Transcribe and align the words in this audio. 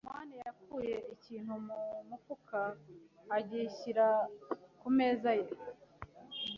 amani 0.07 0.35
yakuye 0.45 0.95
ikintu 1.15 1.53
mu 1.67 1.79
mufuka 2.09 2.59
agishyira 3.37 4.07
ku 4.79 4.87
meza 4.97 5.31
ye. 5.41 5.49